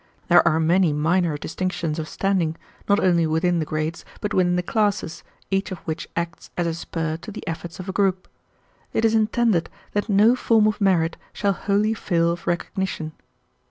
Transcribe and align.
There 0.29 0.41
are 0.47 0.59
many 0.59 0.93
minor 0.93 1.37
distinctions 1.37 1.99
of 1.99 2.09
standing, 2.09 2.55
not 2.89 2.99
only 2.99 3.27
within 3.27 3.59
the 3.59 3.65
grades 3.65 4.03
but 4.19 4.33
within 4.33 4.55
the 4.55 4.63
classes, 4.63 5.23
each 5.51 5.71
of 5.71 5.77
which 5.85 6.09
acts 6.15 6.49
as 6.57 6.65
a 6.65 6.73
spur 6.73 7.17
to 7.17 7.31
the 7.31 7.45
efforts 7.47 7.79
of 7.79 7.87
a 7.87 7.91
group. 7.93 8.27
It 8.93 9.05
is 9.05 9.13
intended 9.13 9.69
that 9.93 10.09
no 10.09 10.35
form 10.35 10.65
of 10.65 10.81
merit 10.81 11.17
shall 11.33 11.53
wholly 11.53 11.93
fail 11.93 12.31
of 12.31 12.47
recognition. 12.47 13.11